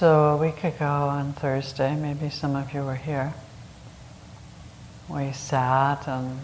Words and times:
So 0.00 0.28
a 0.28 0.36
week 0.38 0.64
ago 0.64 0.86
on 0.86 1.34
Thursday, 1.34 1.94
maybe 1.94 2.30
some 2.30 2.56
of 2.56 2.72
you 2.72 2.82
were 2.82 2.94
here, 2.94 3.34
we 5.10 5.32
sat 5.32 6.08
and 6.08 6.40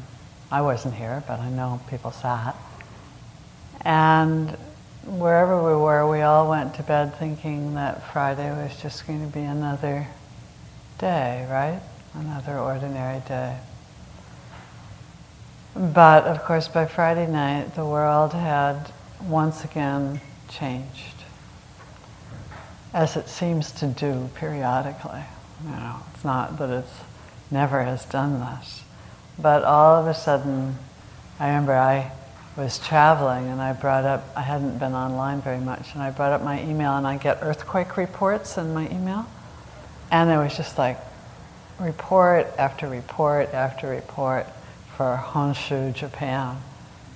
I 0.53 0.61
wasn't 0.61 0.93
here, 0.93 1.25
but 1.27 1.41
I 1.41 1.49
know 1.49 1.81
people 1.89 2.11
sat. 2.11 2.55
And 3.81 4.51
wherever 5.07 5.57
we 5.57 5.75
were, 5.75 6.07
we 6.07 6.21
all 6.21 6.51
went 6.51 6.75
to 6.75 6.83
bed 6.83 7.17
thinking 7.17 7.77
that 7.77 8.13
Friday 8.13 8.51
was 8.51 8.77
just 8.83 9.07
going 9.07 9.27
to 9.27 9.33
be 9.33 9.45
another 9.45 10.07
day, 10.99 11.49
right? 11.51 11.81
Another 12.13 12.59
ordinary 12.59 13.23
day. 13.27 13.57
But 15.75 16.25
of 16.25 16.45
course, 16.45 16.69
by 16.69 16.85
Friday 16.85 17.27
night, 17.27 17.75
the 17.75 17.87
world 17.87 18.35
had 18.35 18.93
once 19.27 19.65
again 19.65 20.21
changed, 20.51 21.16
as 22.97 23.15
it 23.15 23.29
seems 23.29 23.73
to 23.73 23.87
do 23.87 24.31
periodically. 24.37 25.23
You 25.63 25.71
know, 25.71 25.97
it's 26.15 26.25
not 26.25 26.59
that 26.59 26.71
it's 26.71 26.95
never 27.51 27.83
has 27.83 28.07
done 28.07 28.41
this, 28.41 28.85
but 29.39 29.63
all 29.65 29.97
of 29.97 30.07
a 30.07 30.15
sudden, 30.15 30.79
I 31.39 31.49
remember 31.49 31.75
I 31.75 32.11
was 32.57 32.79
traveling 32.79 33.49
and 33.49 33.61
I 33.61 33.75
brought 33.75 34.05
up, 34.05 34.27
I 34.35 34.41
hadn't 34.41 34.79
been 34.79 34.95
online 34.95 35.43
very 35.43 35.61
much, 35.61 35.93
and 35.93 36.03
I 36.03 36.11
brought 36.11 36.33
up 36.33 36.43
my 36.43 36.63
email 36.63 36.97
and 36.97 37.07
I 37.07 37.19
get 37.19 37.41
earthquake 37.43 37.99
reports 37.99 38.57
in 38.57 38.73
my 38.73 38.89
email. 38.89 39.27
And 40.11 40.31
it 40.31 40.39
was 40.39 40.57
just 40.57 40.79
like 40.79 40.99
report 41.79 42.47
after 42.57 42.89
report 42.89 43.53
after 43.53 43.89
report 43.91 44.47
for 44.97 45.23
Honshu, 45.23 45.93
Japan. 45.93 46.57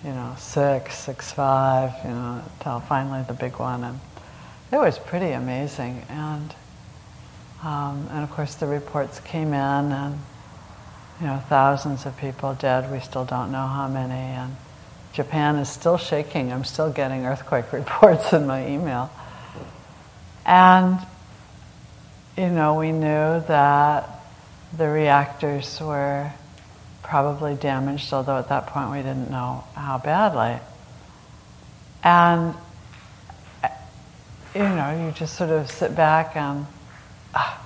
You 0.04 0.10
know, 0.10 0.34
six, 0.38 0.98
six, 0.98 1.32
five, 1.32 1.92
you 2.04 2.10
know, 2.10 2.42
until 2.58 2.80
finally 2.80 3.22
the 3.26 3.34
big 3.34 3.58
one. 3.58 3.84
And 3.84 4.00
it 4.72 4.76
was 4.76 4.98
pretty 4.98 5.32
amazing. 5.32 6.04
And, 6.08 6.54
um, 7.62 8.08
and 8.10 8.22
of 8.22 8.30
course 8.30 8.54
the 8.54 8.66
reports 8.66 9.20
came 9.20 9.48
in 9.48 9.54
and, 9.92 10.18
you 11.20 11.26
know, 11.26 11.42
thousands 11.48 12.06
of 12.06 12.16
people 12.16 12.54
dead. 12.54 12.90
We 12.90 13.00
still 13.00 13.24
don't 13.24 13.50
know 13.50 13.66
how 13.66 13.88
many. 13.88 14.14
And 14.14 14.56
Japan 15.12 15.56
is 15.56 15.68
still 15.68 15.98
shaking. 15.98 16.52
I'm 16.52 16.64
still 16.64 16.90
getting 16.90 17.26
earthquake 17.26 17.72
reports 17.72 18.32
in 18.32 18.46
my 18.46 18.66
email. 18.68 19.10
And, 20.46 20.98
you 22.36 22.48
know, 22.48 22.74
we 22.74 22.92
knew 22.92 23.42
that 23.48 24.08
the 24.76 24.88
reactors 24.88 25.80
were 25.80 26.32
probably 27.02 27.54
damaged, 27.56 28.12
although 28.12 28.38
at 28.38 28.48
that 28.48 28.68
point 28.68 28.92
we 28.92 28.98
didn't 28.98 29.30
know 29.30 29.64
how 29.74 29.98
badly. 29.98 30.60
And, 32.04 32.54
you 34.54 34.62
know, 34.62 35.06
you 35.06 35.12
just 35.12 35.36
sort 35.36 35.50
of 35.50 35.70
sit 35.70 35.94
back 35.94 36.36
and 36.36 36.66
ah, 37.34 37.64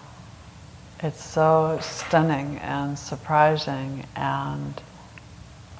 it's 1.00 1.22
so 1.22 1.78
stunning 1.80 2.58
and 2.58 2.98
surprising, 2.98 4.06
and 4.14 4.80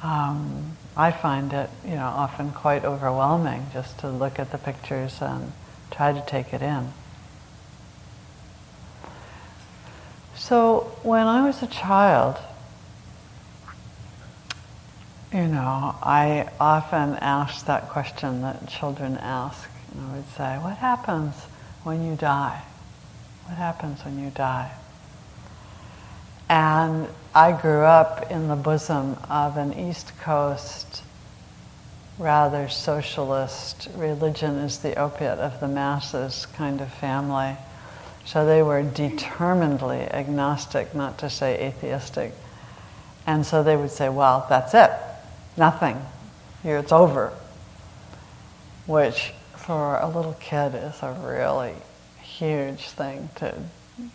um, 0.02 0.76
I 0.96 1.12
find 1.12 1.52
it, 1.52 1.70
you 1.84 1.94
know, 1.94 2.06
often 2.06 2.52
quite 2.52 2.84
overwhelming 2.84 3.66
just 3.72 3.98
to 4.00 4.08
look 4.08 4.38
at 4.38 4.50
the 4.50 4.58
pictures 4.58 5.20
and 5.20 5.52
try 5.90 6.12
to 6.12 6.22
take 6.26 6.52
it 6.52 6.62
in. 6.62 6.92
So 10.34 10.96
when 11.02 11.26
I 11.26 11.46
was 11.46 11.62
a 11.62 11.66
child, 11.66 12.38
you 15.32 15.46
know, 15.46 15.96
I 16.02 16.48
often 16.60 17.14
asked 17.16 17.66
that 17.66 17.88
question 17.88 18.42
that 18.42 18.68
children 18.68 19.16
ask. 19.16 19.68
And 19.94 20.10
I 20.10 20.16
would 20.16 20.28
say, 20.36 20.58
What 20.58 20.76
happens 20.76 21.34
when 21.82 22.04
you 22.04 22.16
die? 22.16 22.62
What 23.46 23.56
happens 23.56 24.04
when 24.04 24.18
you 24.22 24.30
die? 24.30 24.70
And 26.48 27.08
I 27.34 27.52
grew 27.52 27.82
up 27.82 28.30
in 28.30 28.48
the 28.48 28.56
bosom 28.56 29.16
of 29.30 29.56
an 29.56 29.72
East 29.78 30.12
Coast, 30.20 31.02
rather 32.18 32.68
socialist, 32.68 33.88
religion 33.96 34.56
is 34.56 34.78
the 34.78 34.94
opiate 34.96 35.38
of 35.38 35.58
the 35.60 35.68
masses 35.68 36.46
kind 36.54 36.80
of 36.80 36.92
family. 36.92 37.56
So 38.26 38.46
they 38.46 38.62
were 38.62 38.82
determinedly 38.82 40.00
agnostic, 40.00 40.94
not 40.94 41.18
to 41.18 41.30
say 41.30 41.66
atheistic. 41.66 42.32
And 43.26 43.44
so 43.44 43.62
they 43.62 43.76
would 43.76 43.90
say, 43.90 44.08
well, 44.08 44.46
that's 44.48 44.74
it 44.74 44.90
nothing. 45.56 46.00
Here 46.62 46.78
it's 46.78 46.92
over. 46.92 47.32
Which 48.86 49.32
for 49.66 49.98
a 49.98 50.06
little 50.06 50.36
kid 50.40 50.74
is 50.74 51.02
a 51.02 51.12
really 51.24 51.74
huge 52.20 52.82
thing 52.90 53.30
to 53.36 53.54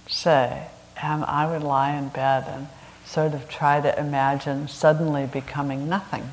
say. 0.08 0.68
And 1.02 1.24
I 1.26 1.50
would 1.50 1.64
lie 1.64 1.96
in 1.96 2.10
bed 2.10 2.46
and 2.48 2.68
sort 3.06 3.34
of 3.34 3.50
try 3.50 3.82
to 3.82 4.00
imagine 4.00 4.68
suddenly 4.68 5.26
becoming 5.26 5.90
nothing. 5.90 6.30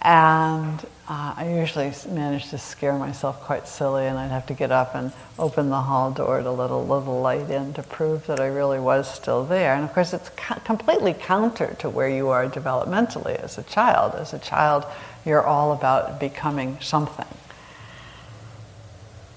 And 0.00 0.80
uh, 1.06 1.34
I 1.36 1.54
usually 1.58 1.92
managed 2.08 2.48
to 2.50 2.58
scare 2.58 2.94
myself 2.94 3.42
quite 3.42 3.68
silly, 3.68 4.06
and 4.06 4.18
I'd 4.18 4.30
have 4.30 4.46
to 4.46 4.54
get 4.54 4.72
up 4.72 4.94
and 4.94 5.12
open 5.38 5.68
the 5.68 5.82
hall 5.82 6.10
door 6.10 6.40
to 6.40 6.50
let 6.50 6.70
a 6.70 6.76
little 6.76 7.20
light 7.20 7.50
in 7.50 7.74
to 7.74 7.82
prove 7.82 8.26
that 8.28 8.40
I 8.40 8.46
really 8.46 8.80
was 8.80 9.12
still 9.12 9.44
there. 9.44 9.74
And 9.74 9.84
of 9.84 9.92
course, 9.92 10.14
it's 10.14 10.30
co- 10.30 10.60
completely 10.60 11.12
counter 11.12 11.76
to 11.80 11.90
where 11.90 12.08
you 12.08 12.30
are 12.30 12.46
developmentally 12.46 13.36
as 13.36 13.58
a 13.58 13.62
child. 13.64 14.14
As 14.14 14.32
a 14.32 14.38
child, 14.38 14.86
you're 15.26 15.44
all 15.44 15.72
about 15.72 16.18
becoming 16.18 16.78
something. 16.80 17.26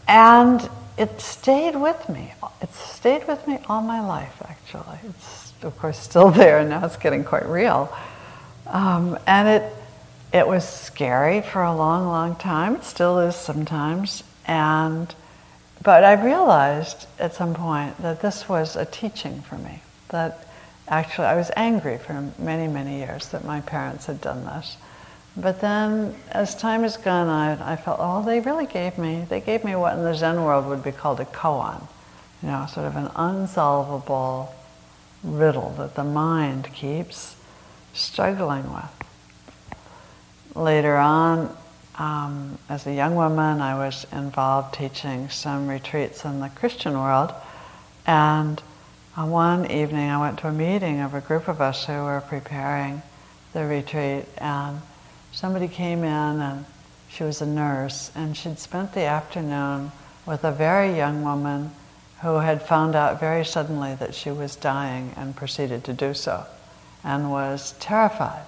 And 0.07 0.69
it 0.97 1.21
stayed 1.21 1.75
with 1.75 2.07
me. 2.09 2.33
It 2.61 2.73
stayed 2.73 3.27
with 3.27 3.47
me 3.47 3.59
all 3.67 3.81
my 3.81 4.01
life, 4.01 4.41
actually. 4.47 4.97
It's, 5.09 5.53
of 5.63 5.77
course, 5.79 5.97
still 5.97 6.29
there, 6.41 6.59
and 6.59 6.69
now 6.69 6.85
it's 6.85 6.97
getting 6.97 7.23
quite 7.23 7.45
real. 7.45 7.93
Um, 8.67 9.17
and 9.27 9.47
it 9.47 9.73
it 10.33 10.47
was 10.47 10.67
scary 10.67 11.41
for 11.41 11.61
a 11.61 11.75
long, 11.75 12.07
long 12.07 12.35
time. 12.35 12.75
It 12.75 12.83
still 12.83 13.19
is 13.19 13.35
sometimes. 13.35 14.23
And 14.47 15.13
but 15.83 16.03
I 16.03 16.13
realized 16.13 17.05
at 17.19 17.35
some 17.35 17.53
point 17.53 18.01
that 18.01 18.21
this 18.21 18.49
was 18.49 18.75
a 18.75 18.85
teaching 18.85 19.41
for 19.41 19.57
me. 19.57 19.81
That 20.09 20.47
actually 20.87 21.27
I 21.27 21.35
was 21.35 21.51
angry 21.55 21.99
for 21.99 22.31
many, 22.39 22.67
many 22.67 22.97
years 22.97 23.27
that 23.29 23.45
my 23.45 23.61
parents 23.61 24.07
had 24.07 24.21
done 24.21 24.43
this. 24.45 24.75
But 25.35 25.61
then, 25.61 26.15
as 26.31 26.55
time 26.55 26.83
has 26.83 26.97
gone 26.97 27.27
on, 27.27 27.59
I 27.61 27.75
felt, 27.75 27.97
oh, 27.99 28.23
they 28.23 28.39
really 28.39 28.67
gave 28.67 28.97
me, 28.97 29.25
they 29.29 29.41
gave 29.41 29.63
me 29.63 29.75
what 29.75 29.97
in 29.97 30.03
the 30.03 30.13
Zen 30.13 30.43
world 30.43 30.67
would 30.67 30.83
be 30.83 30.91
called 30.91 31.19
a 31.19 31.25
koan, 31.25 31.87
you 32.41 32.49
know, 32.49 32.67
sort 32.71 32.85
of 32.85 32.95
an 32.95 33.09
unsolvable 33.15 34.53
riddle 35.23 35.73
that 35.77 35.95
the 35.95 36.03
mind 36.03 36.69
keeps 36.73 37.35
struggling 37.93 38.71
with 38.71 39.03
later 40.55 40.97
on, 40.97 41.55
um, 41.97 42.57
as 42.69 42.87
a 42.87 42.93
young 42.93 43.15
woman, 43.15 43.61
I 43.61 43.75
was 43.75 44.05
involved 44.11 44.75
teaching 44.75 45.29
some 45.29 45.67
retreats 45.67 46.25
in 46.25 46.39
the 46.39 46.49
Christian 46.49 46.93
world. 46.93 47.33
And 48.05 48.61
one 49.15 49.69
evening, 49.69 50.09
I 50.09 50.19
went 50.19 50.39
to 50.39 50.47
a 50.47 50.51
meeting 50.51 51.01
of 51.01 51.13
a 51.13 51.21
group 51.21 51.47
of 51.47 51.61
us 51.61 51.85
who 51.85 51.93
were 51.93 52.23
preparing 52.27 53.01
the 53.53 53.65
retreat. 53.65 54.25
And 54.37 54.81
somebody 55.33 55.67
came 55.67 56.03
in, 56.03 56.41
and 56.41 56.65
she 57.09 57.23
was 57.23 57.41
a 57.41 57.45
nurse, 57.45 58.11
and 58.15 58.37
she'd 58.37 58.59
spent 58.59 58.93
the 58.93 59.03
afternoon 59.03 59.91
with 60.25 60.43
a 60.43 60.51
very 60.51 60.95
young 60.95 61.23
woman 61.23 61.71
who 62.21 62.35
had 62.35 62.61
found 62.61 62.95
out 62.95 63.19
very 63.19 63.43
suddenly 63.43 63.95
that 63.95 64.15
she 64.15 64.31
was 64.31 64.55
dying 64.55 65.13
and 65.17 65.35
proceeded 65.35 65.83
to 65.83 65.93
do 65.93 66.13
so, 66.13 66.45
and 67.03 67.29
was 67.29 67.73
terrified 67.79 68.45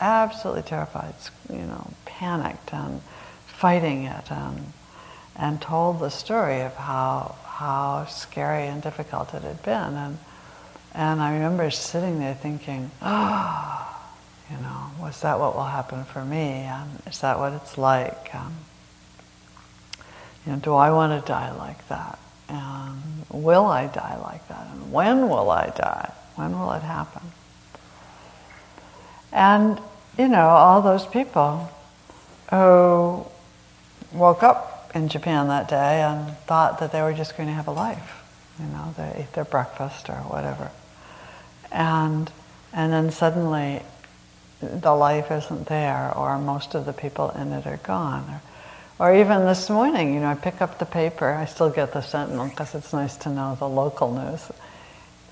absolutely 0.00 0.62
terrified, 0.62 1.14
you 1.50 1.58
know, 1.58 1.86
panicked 2.04 2.72
and 2.72 3.00
fighting 3.46 4.04
it 4.04 4.30
and, 4.30 4.72
and 5.36 5.60
told 5.60 6.00
the 6.00 6.10
story 6.10 6.60
of 6.60 6.74
how, 6.74 7.34
how 7.44 8.04
scary 8.06 8.66
and 8.66 8.82
difficult 8.82 9.32
it 9.34 9.42
had 9.42 9.62
been. 9.62 9.94
And, 9.94 10.18
and 10.94 11.22
I 11.22 11.34
remember 11.34 11.70
sitting 11.70 12.18
there 12.18 12.34
thinking, 12.34 12.90
oh, 13.02 13.93
you 14.50 14.56
know, 14.58 14.90
was 15.00 15.20
that 15.22 15.38
what 15.38 15.54
will 15.54 15.64
happen 15.64 16.04
for 16.04 16.24
me? 16.24 16.66
And 16.66 17.02
is 17.06 17.20
that 17.20 17.38
what 17.38 17.52
it's 17.54 17.78
like? 17.78 18.34
Um, 18.34 18.54
you 20.44 20.52
know, 20.52 20.58
do 20.58 20.74
I 20.74 20.90
want 20.90 21.20
to 21.20 21.26
die 21.26 21.52
like 21.52 21.86
that? 21.88 22.18
And 22.48 23.24
will 23.30 23.64
I 23.66 23.86
die 23.86 24.18
like 24.22 24.46
that? 24.48 24.66
And 24.72 24.92
when 24.92 25.28
will 25.28 25.50
I 25.50 25.70
die? 25.70 26.12
When 26.36 26.58
will 26.58 26.72
it 26.72 26.82
happen? 26.82 27.22
And, 29.32 29.80
you 30.18 30.28
know, 30.28 30.46
all 30.46 30.82
those 30.82 31.06
people 31.06 31.70
who 32.50 33.24
woke 34.12 34.42
up 34.42 34.92
in 34.94 35.08
Japan 35.08 35.48
that 35.48 35.68
day 35.68 36.02
and 36.02 36.36
thought 36.46 36.80
that 36.80 36.92
they 36.92 37.00
were 37.00 37.14
just 37.14 37.36
going 37.36 37.48
to 37.48 37.54
have 37.54 37.66
a 37.66 37.72
life. 37.72 38.22
You 38.60 38.66
know, 38.66 38.94
they 38.96 39.22
ate 39.22 39.32
their 39.32 39.44
breakfast 39.44 40.08
or 40.08 40.14
whatever. 40.14 40.70
And, 41.72 42.30
and 42.72 42.92
then 42.92 43.10
suddenly 43.10 43.82
the 44.80 44.94
life 44.94 45.30
isn't 45.30 45.66
there 45.66 46.12
or 46.16 46.38
most 46.38 46.74
of 46.74 46.84
the 46.84 46.92
people 46.92 47.30
in 47.30 47.52
it 47.52 47.66
are 47.66 47.78
gone. 47.78 48.24
Or 48.28 48.40
Or 48.98 49.14
even 49.14 49.44
this 49.44 49.68
morning, 49.68 50.14
you 50.14 50.20
know, 50.20 50.28
I 50.28 50.34
pick 50.34 50.62
up 50.62 50.78
the 50.78 50.86
paper. 50.86 51.28
I 51.28 51.46
still 51.46 51.70
get 51.70 51.92
the 51.92 52.00
Sentinel 52.00 52.48
because 52.48 52.74
it's 52.74 52.92
nice 52.92 53.16
to 53.18 53.28
know 53.28 53.56
the 53.58 53.68
local 53.68 54.12
news. 54.12 54.50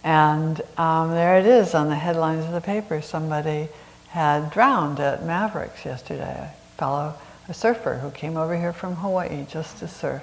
And 0.02 0.61
um, 0.76 1.11
there 1.11 1.38
it 1.38 1.46
is 1.46 1.75
on 1.75 1.88
the 1.88 1.94
headlines 1.94 2.44
of 2.44 2.52
the 2.52 2.61
paper. 2.61 3.00
Somebody 3.00 3.69
had 4.08 4.50
drowned 4.50 4.99
at 4.99 5.25
Mavericks 5.25 5.84
yesterday, 5.84 6.50
a 6.50 6.55
fellow, 6.76 7.14
a 7.49 7.55
surfer 7.55 7.94
who 7.94 8.11
came 8.11 8.37
over 8.37 8.56
here 8.56 8.73
from 8.73 8.96
Hawaii 8.96 9.46
just 9.49 9.79
to 9.79 9.87
surf. 9.87 10.23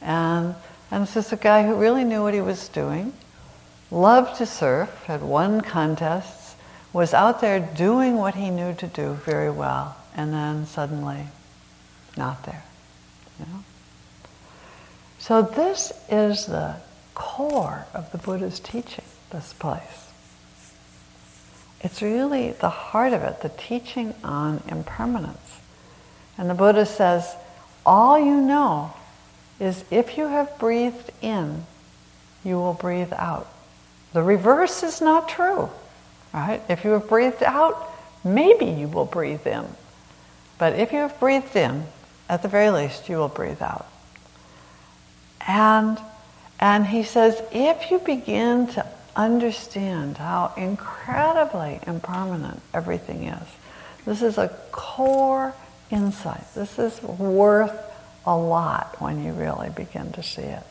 And, 0.00 0.54
and 0.90 1.02
this 1.02 1.16
is 1.16 1.32
a 1.32 1.36
guy 1.36 1.66
who 1.66 1.74
really 1.74 2.04
knew 2.04 2.22
what 2.22 2.32
he 2.32 2.40
was 2.40 2.68
doing, 2.68 3.12
loved 3.90 4.36
to 4.38 4.46
surf, 4.46 5.04
had 5.06 5.22
won 5.22 5.62
contests, 5.62 6.41
was 6.92 7.14
out 7.14 7.40
there 7.40 7.60
doing 7.60 8.16
what 8.16 8.34
he 8.34 8.50
knew 8.50 8.74
to 8.74 8.86
do 8.86 9.14
very 9.24 9.50
well, 9.50 9.96
and 10.14 10.32
then 10.32 10.66
suddenly 10.66 11.26
not 12.16 12.44
there. 12.44 12.62
You 13.38 13.46
know? 13.46 13.64
So 15.18 15.42
this 15.42 15.92
is 16.10 16.46
the 16.46 16.76
core 17.14 17.86
of 17.94 18.10
the 18.12 18.18
Buddha's 18.18 18.60
teaching, 18.60 19.04
this 19.30 19.52
place. 19.52 20.10
It's 21.80 22.02
really 22.02 22.52
the 22.52 22.68
heart 22.68 23.12
of 23.12 23.22
it, 23.22 23.40
the 23.40 23.48
teaching 23.48 24.14
on 24.22 24.62
impermanence. 24.68 25.60
And 26.38 26.48
the 26.48 26.54
Buddha 26.54 26.86
says, 26.86 27.34
all 27.84 28.18
you 28.18 28.40
know 28.40 28.92
is 29.58 29.84
if 29.90 30.16
you 30.16 30.28
have 30.28 30.58
breathed 30.58 31.10
in, 31.20 31.66
you 32.44 32.56
will 32.56 32.74
breathe 32.74 33.12
out. 33.12 33.48
The 34.12 34.22
reverse 34.22 34.82
is 34.82 35.00
not 35.00 35.28
true, 35.28 35.70
right? 36.32 36.62
If 36.68 36.84
you 36.84 36.90
have 36.92 37.08
breathed 37.08 37.42
out, 37.42 37.88
maybe 38.24 38.66
you 38.66 38.88
will 38.88 39.04
breathe 39.04 39.46
in. 39.46 39.66
But 40.58 40.78
if 40.78 40.92
you 40.92 40.98
have 40.98 41.18
breathed 41.18 41.56
in, 41.56 41.84
at 42.28 42.42
the 42.42 42.48
very 42.48 42.70
least, 42.70 43.08
you 43.08 43.16
will 43.16 43.28
breathe 43.28 43.60
out. 43.60 43.86
And, 45.46 45.98
and 46.60 46.86
he 46.86 47.02
says, 47.02 47.42
if 47.52 47.90
you 47.90 47.98
begin 47.98 48.68
to 48.68 48.86
understand 49.16 50.16
how 50.16 50.52
incredibly 50.56 51.80
impermanent 51.86 52.60
everything 52.72 53.24
is, 53.24 53.48
this 54.04 54.22
is 54.22 54.38
a 54.38 54.48
core 54.70 55.54
insight. 55.90 56.42
This 56.54 56.78
is 56.78 57.02
worth 57.02 57.78
a 58.24 58.36
lot 58.36 59.00
when 59.00 59.24
you 59.24 59.32
really 59.32 59.70
begin 59.70 60.12
to 60.12 60.22
see 60.22 60.42
it. 60.42 60.62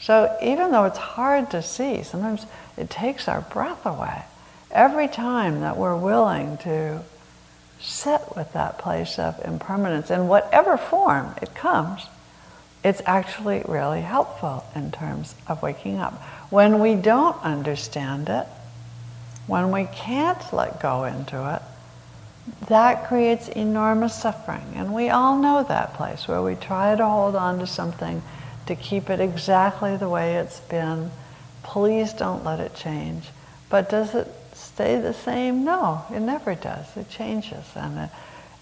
So 0.00 0.36
even 0.42 0.70
though 0.70 0.84
it's 0.84 0.98
hard 0.98 1.50
to 1.50 1.62
see, 1.62 2.02
sometimes 2.02 2.46
it 2.76 2.88
takes 2.88 3.28
our 3.28 3.40
breath 3.40 3.84
away. 3.84 4.22
Every 4.70 5.08
time 5.08 5.60
that 5.60 5.76
we're 5.76 5.96
willing 5.96 6.58
to 6.58 7.02
sit 7.80 8.20
with 8.36 8.52
that 8.52 8.78
place 8.78 9.18
of 9.18 9.40
impermanence 9.44 10.10
in 10.10 10.28
whatever 10.28 10.76
form 10.76 11.34
it 11.40 11.54
comes, 11.54 12.02
it's 12.84 13.02
actually 13.06 13.62
really 13.66 14.02
helpful 14.02 14.64
in 14.74 14.90
terms 14.90 15.34
of 15.46 15.62
waking 15.62 15.98
up. 15.98 16.14
When 16.50 16.80
we 16.80 16.94
don't 16.94 17.42
understand 17.42 18.28
it, 18.28 18.46
when 19.46 19.72
we 19.72 19.86
can't 19.86 20.52
let 20.52 20.80
go 20.80 21.04
into 21.04 21.54
it, 21.54 21.62
that 22.68 23.08
creates 23.08 23.48
enormous 23.48 24.14
suffering. 24.14 24.74
And 24.74 24.94
we 24.94 25.08
all 25.08 25.38
know 25.38 25.62
that 25.62 25.94
place 25.94 26.28
where 26.28 26.42
we 26.42 26.54
try 26.54 26.94
to 26.94 27.06
hold 27.06 27.34
on 27.34 27.58
to 27.58 27.66
something 27.66 28.22
to 28.66 28.76
keep 28.76 29.10
it 29.10 29.20
exactly 29.20 29.96
the 29.96 30.08
way 30.08 30.36
it's 30.36 30.60
been. 30.60 31.10
Please 31.62 32.12
don't 32.12 32.44
let 32.44 32.60
it 32.60 32.74
change. 32.74 33.24
But 33.70 33.90
does 33.90 34.14
it 34.14 34.28
stay 34.78 35.00
the 35.00 35.12
same? 35.12 35.64
No, 35.64 36.04
it 36.14 36.20
never 36.20 36.54
does. 36.54 36.96
It 36.96 37.10
changes 37.10 37.66
and 37.74 37.98
it, 37.98 38.10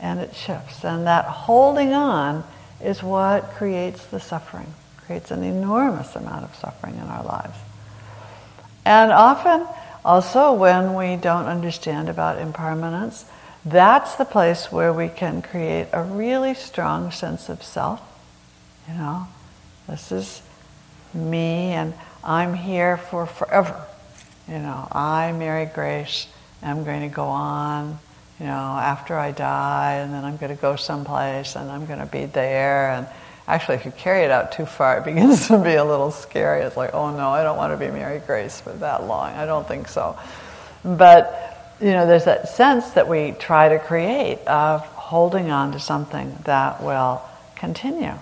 and 0.00 0.18
it 0.18 0.34
shifts. 0.34 0.82
And 0.82 1.06
that 1.06 1.26
holding 1.26 1.92
on 1.92 2.42
is 2.80 3.02
what 3.02 3.50
creates 3.50 4.06
the 4.06 4.18
suffering, 4.18 4.72
creates 5.04 5.30
an 5.30 5.42
enormous 5.42 6.16
amount 6.16 6.44
of 6.44 6.56
suffering 6.56 6.94
in 6.94 7.02
our 7.02 7.22
lives. 7.22 7.58
And 8.86 9.12
often, 9.12 9.66
also, 10.06 10.54
when 10.54 10.94
we 10.94 11.16
don't 11.16 11.44
understand 11.44 12.08
about 12.08 12.38
impermanence, 12.38 13.26
that's 13.66 14.14
the 14.14 14.24
place 14.24 14.72
where 14.72 14.94
we 14.94 15.10
can 15.10 15.42
create 15.42 15.88
a 15.92 16.02
really 16.02 16.54
strong 16.54 17.10
sense 17.10 17.50
of 17.50 17.62
self. 17.62 18.00
You 18.88 18.94
know, 18.94 19.26
this 19.86 20.10
is 20.10 20.40
me 21.12 21.72
and 21.72 21.92
I'm 22.24 22.54
here 22.54 22.96
for 22.96 23.26
forever. 23.26 23.84
You 24.48 24.58
know, 24.58 24.88
I, 24.92 25.32
Mary 25.32 25.66
Grace, 25.66 26.26
am 26.62 26.84
going 26.84 27.08
to 27.08 27.14
go 27.14 27.24
on, 27.24 27.98
you 28.38 28.46
know, 28.46 28.52
after 28.52 29.16
I 29.16 29.32
die 29.32 29.94
and 29.94 30.12
then 30.12 30.24
I'm 30.24 30.36
going 30.36 30.54
to 30.54 30.60
go 30.60 30.76
someplace 30.76 31.56
and 31.56 31.70
I'm 31.70 31.86
going 31.86 31.98
to 31.98 32.06
be 32.06 32.26
there. 32.26 32.92
And 32.92 33.08
actually, 33.48 33.76
if 33.76 33.84
you 33.84 33.90
carry 33.92 34.22
it 34.22 34.30
out 34.30 34.52
too 34.52 34.66
far, 34.66 34.98
it 34.98 35.04
begins 35.04 35.48
to 35.48 35.58
be 35.58 35.74
a 35.74 35.84
little 35.84 36.10
scary. 36.10 36.62
It's 36.62 36.76
like, 36.76 36.94
oh 36.94 37.10
no, 37.10 37.30
I 37.30 37.42
don't 37.42 37.56
want 37.56 37.72
to 37.72 37.76
be 37.76 37.90
Mary 37.90 38.20
Grace 38.24 38.60
for 38.60 38.72
that 38.74 39.04
long. 39.06 39.34
I 39.34 39.46
don't 39.46 39.66
think 39.66 39.88
so. 39.88 40.18
But 40.84 41.74
you 41.80 41.90
know, 41.90 42.06
there's 42.06 42.24
that 42.24 42.48
sense 42.48 42.90
that 42.90 43.08
we 43.08 43.32
try 43.32 43.68
to 43.68 43.78
create 43.78 44.38
of 44.46 44.80
holding 44.86 45.50
on 45.50 45.72
to 45.72 45.80
something 45.80 46.36
that 46.44 46.82
will 46.82 47.22
continue. 47.56 48.14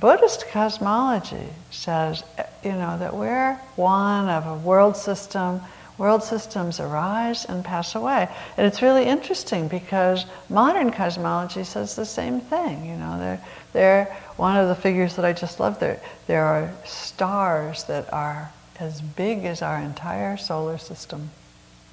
Buddhist 0.00 0.46
cosmology 0.48 1.48
says, 1.70 2.22
you 2.62 2.72
know, 2.72 2.98
that 2.98 3.14
we're 3.14 3.54
one 3.76 4.28
of 4.28 4.46
a 4.46 4.54
world 4.54 4.96
system. 4.96 5.60
World 5.96 6.22
systems 6.22 6.78
arise 6.78 7.44
and 7.44 7.64
pass 7.64 7.96
away. 7.96 8.28
And 8.56 8.66
it's 8.66 8.82
really 8.82 9.04
interesting 9.04 9.66
because 9.66 10.24
modern 10.48 10.92
cosmology 10.92 11.64
says 11.64 11.96
the 11.96 12.06
same 12.06 12.40
thing. 12.40 12.86
You 12.86 12.96
know, 12.96 13.18
they're, 13.18 13.40
they're 13.72 14.16
one 14.36 14.56
of 14.56 14.68
the 14.68 14.76
figures 14.76 15.16
that 15.16 15.24
I 15.24 15.32
just 15.32 15.58
love. 15.58 15.80
There, 15.80 16.00
there 16.28 16.44
are 16.44 16.72
stars 16.84 17.82
that 17.84 18.12
are 18.12 18.52
as 18.78 19.00
big 19.00 19.44
as 19.44 19.60
our 19.60 19.78
entire 19.78 20.36
solar 20.36 20.78
system. 20.78 21.30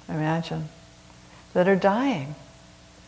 Imagine 0.08 0.68
that 1.54 1.66
are 1.66 1.74
dying, 1.74 2.36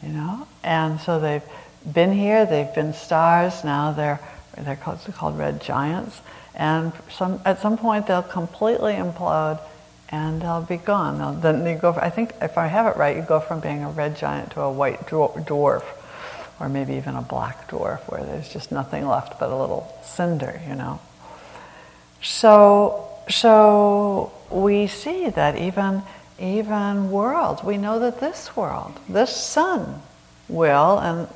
you 0.03 0.09
know, 0.09 0.49
and 0.65 1.01
so 1.01 1.21
they've 1.21 1.45
been 1.93 2.13
here. 2.13 2.45
They've 2.45 2.75
been 2.75 2.93
stars. 2.93 3.63
Now 3.63 3.93
they're 3.93 4.19
they're 4.67 4.77
called, 4.77 4.99
they're 5.01 5.15
called 5.15 5.39
red 5.39 5.61
giants, 5.61 6.21
and 6.55 6.93
some 7.11 7.41
at 7.45 7.61
some 7.61 7.79
point 7.79 8.07
they'll 8.07 8.23
completely 8.23 8.95
implode, 8.95 9.61
and 10.11 10.43
they'll 10.43 10.63
be 10.63 10.77
gone. 10.77 11.19
They'll, 11.19 11.33
then 11.33 11.67
you 11.67 11.77
go. 11.81 11.95
I 11.95 12.11
think 12.11 12.35
if 12.41 12.59
I 12.59 12.67
have 12.67 12.87
it 12.87 12.97
right, 12.97 13.17
you 13.17 13.23
go 13.23 13.41
from 13.41 13.61
being 13.61 13.85
a 13.85 13.91
red 13.91 14.17
giant 14.17 14.53
to 14.53 14.63
a 14.63 14.73
white 14.73 15.07
dwarf, 15.07 15.85
or 16.61 16.69
maybe 16.69 16.95
even 16.95 17.15
a 17.17 17.23
black 17.23 17.69
dwarf, 17.69 18.01
where 18.11 18.25
there's 18.25 18.53
just 18.53 18.73
nothing 18.73 19.07
left 19.07 19.39
but 19.39 19.51
a 19.51 19.57
little 19.57 19.93
cinder, 20.05 20.61
you 20.69 20.75
know. 20.75 21.01
So 22.23 23.09
so 23.29 24.33
we 24.51 24.87
see 24.87 25.29
that 25.31 25.57
even 25.57 26.03
even 26.41 27.11
worlds, 27.11 27.65
we 27.65 27.77
know 27.77 27.99
that 27.99 28.21
this 28.21 28.55
world, 28.57 28.99
this 29.09 29.35
sun, 29.37 30.01
will, 30.49 30.99
and, 30.99 31.29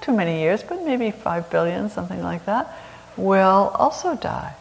too 0.00 0.12
many 0.12 0.40
years, 0.40 0.62
but 0.62 0.84
maybe 0.84 1.10
five 1.10 1.50
billion, 1.50 1.90
something 1.90 2.22
like 2.22 2.44
that, 2.46 2.76
will 3.16 3.72
also 3.74 4.14
die. 4.14 4.54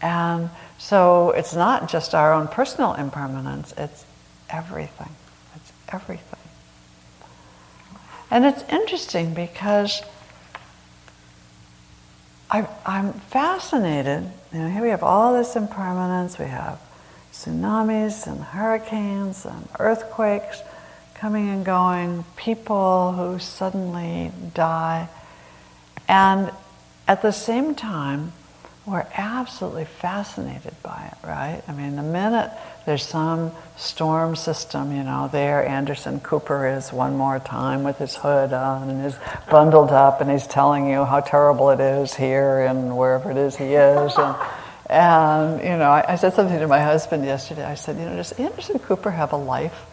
And 0.00 0.50
so 0.78 1.30
it's 1.30 1.54
not 1.54 1.88
just 1.88 2.14
our 2.14 2.32
own 2.32 2.48
personal 2.48 2.94
impermanence, 2.94 3.72
it's 3.76 4.04
everything. 4.48 5.10
It's 5.56 5.72
everything. 5.88 6.38
And 8.30 8.44
it's 8.44 8.62
interesting 8.70 9.34
because 9.34 10.02
I, 12.50 12.66
am 12.86 13.12
fascinated. 13.12 14.30
You 14.52 14.58
know, 14.60 14.68
here 14.68 14.82
we 14.82 14.90
have 14.90 15.02
all 15.02 15.34
this 15.34 15.56
impermanence. 15.56 16.38
We 16.38 16.46
have 16.46 16.80
tsunamis 17.32 18.26
and 18.26 18.42
hurricanes 18.42 19.44
and 19.44 19.68
earthquakes 19.78 20.62
coming 21.18 21.48
and 21.48 21.64
going, 21.64 22.24
people 22.36 23.12
who 23.12 23.40
suddenly 23.40 24.30
die. 24.54 25.08
And 26.06 26.52
at 27.08 27.22
the 27.22 27.32
same 27.32 27.74
time, 27.74 28.32
we're 28.86 29.06
absolutely 29.14 29.84
fascinated 29.84 30.74
by 30.82 31.12
it, 31.12 31.26
right? 31.26 31.62
I 31.66 31.72
mean, 31.72 31.96
the 31.96 32.02
minute 32.02 32.50
there's 32.86 33.04
some 33.04 33.50
storm 33.76 34.36
system, 34.36 34.96
you 34.96 35.02
know, 35.02 35.28
there 35.30 35.66
Anderson 35.66 36.20
Cooper 36.20 36.68
is 36.68 36.92
one 36.92 37.16
more 37.16 37.40
time 37.40 37.82
with 37.82 37.98
his 37.98 38.14
hood 38.14 38.52
on 38.52 38.88
and 38.88 39.04
is 39.04 39.16
bundled 39.50 39.90
up 39.90 40.20
and 40.20 40.30
he's 40.30 40.46
telling 40.46 40.88
you 40.88 41.04
how 41.04 41.20
terrible 41.20 41.70
it 41.70 41.80
is 41.80 42.14
here 42.14 42.60
and 42.60 42.96
wherever 42.96 43.30
it 43.30 43.36
is 43.36 43.56
he 43.56 43.74
is. 43.74 44.12
And, 44.16 44.36
and 44.88 45.62
you 45.62 45.76
know, 45.76 45.90
I, 45.90 46.12
I 46.12 46.16
said 46.16 46.32
something 46.34 46.58
to 46.58 46.68
my 46.68 46.80
husband 46.80 47.24
yesterday. 47.24 47.64
I 47.64 47.74
said, 47.74 47.98
you 47.98 48.04
know, 48.04 48.16
does 48.16 48.32
Anderson 48.32 48.78
Cooper 48.78 49.10
have 49.10 49.32
a 49.32 49.36
life? 49.36 49.87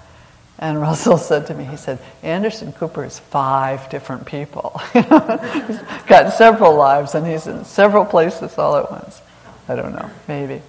And 0.57 0.79
Russell 0.79 1.17
said 1.17 1.47
to 1.47 1.53
me, 1.53 1.65
he 1.65 1.75
said, 1.75 1.99
Anderson 2.23 2.71
Cooper 2.73 3.03
is 3.03 3.19
five 3.19 3.89
different 3.89 4.25
people. 4.25 4.81
he's 4.93 5.03
got 6.07 6.33
several 6.33 6.75
lives 6.75 7.13
and 7.13 7.27
he's 7.27 7.47
in 7.47 7.65
several 7.65 8.05
places 8.05 8.57
all 8.57 8.77
at 8.77 8.89
once. 8.89 9.21
I 9.67 9.75
don't 9.75 9.93
know, 9.93 10.09
maybe. 10.27 10.61